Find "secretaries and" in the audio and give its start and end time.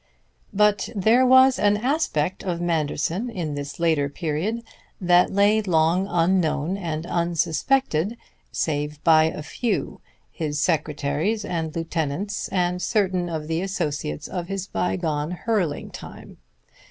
10.59-11.75